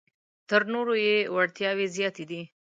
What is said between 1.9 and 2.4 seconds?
زیاتې